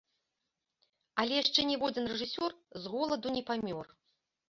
Але 1.25 1.33
яшчэ 1.43 1.67
ніводзін 1.73 2.05
рэжысёр 2.15 2.51
з 2.59 2.83
голаду 2.97 3.27
не 3.41 3.49
памёр! 3.55 3.85